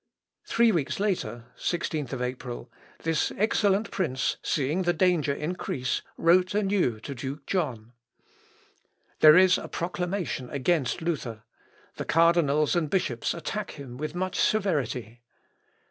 [0.47, 2.71] Three weeks later (16th April),
[3.03, 7.93] this excellent prince seeing the danger increase wrote anew to Duke John.
[9.19, 11.43] "There is a proclamation against Luther.
[11.97, 15.21] The cardinals and bishops attack him with much severity.